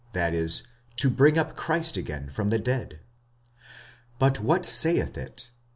(that 0.13 0.33
is, 0.33 0.63
to 0.95 1.11
bring 1.11 1.37
up 1.37 1.55
Christ 1.55 1.95
again 1.95 2.27
from 2.31 2.49
the 2.49 2.57
dead.) 2.57 3.01
45:010:008 4.19 4.19
But 4.19 4.39
what 4.39 4.65
saith 4.65 5.15
it? 5.15 5.51